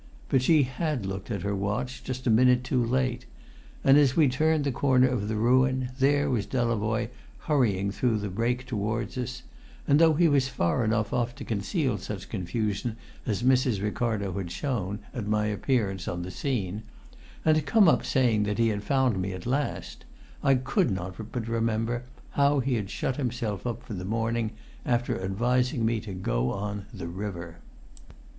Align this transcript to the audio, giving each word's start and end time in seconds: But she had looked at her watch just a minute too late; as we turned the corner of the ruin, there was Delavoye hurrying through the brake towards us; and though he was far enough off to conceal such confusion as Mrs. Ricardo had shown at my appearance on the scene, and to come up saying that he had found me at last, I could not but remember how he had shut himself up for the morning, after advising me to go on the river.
But 0.29 0.41
she 0.41 0.63
had 0.63 1.05
looked 1.05 1.29
at 1.29 1.43
her 1.43 1.53
watch 1.53 2.03
just 2.03 2.25
a 2.25 2.31
minute 2.31 2.63
too 2.63 2.83
late; 2.83 3.27
as 3.83 4.15
we 4.15 4.27
turned 4.27 4.63
the 4.63 4.71
corner 4.71 5.07
of 5.07 5.27
the 5.27 5.35
ruin, 5.35 5.91
there 5.99 6.27
was 6.27 6.47
Delavoye 6.47 7.09
hurrying 7.41 7.91
through 7.91 8.17
the 8.17 8.27
brake 8.29 8.65
towards 8.65 9.15
us; 9.15 9.43
and 9.87 9.99
though 9.99 10.15
he 10.15 10.27
was 10.27 10.47
far 10.47 10.83
enough 10.83 11.13
off 11.13 11.35
to 11.35 11.43
conceal 11.45 11.99
such 11.99 12.29
confusion 12.29 12.95
as 13.27 13.43
Mrs. 13.43 13.79
Ricardo 13.79 14.33
had 14.35 14.49
shown 14.49 14.97
at 15.13 15.27
my 15.27 15.45
appearance 15.45 16.07
on 16.07 16.23
the 16.23 16.31
scene, 16.31 16.81
and 17.45 17.55
to 17.57 17.61
come 17.61 17.87
up 17.87 18.03
saying 18.03 18.41
that 18.41 18.57
he 18.57 18.69
had 18.69 18.81
found 18.81 19.21
me 19.21 19.33
at 19.33 19.45
last, 19.45 20.03
I 20.41 20.55
could 20.55 20.89
not 20.89 21.15
but 21.31 21.47
remember 21.47 22.05
how 22.31 22.59
he 22.59 22.73
had 22.73 22.89
shut 22.89 23.17
himself 23.17 23.67
up 23.67 23.83
for 23.83 23.93
the 23.93 24.03
morning, 24.03 24.53
after 24.83 25.21
advising 25.23 25.85
me 25.85 25.99
to 25.99 26.13
go 26.13 26.49
on 26.51 26.87
the 26.91 27.07
river. 27.07 27.57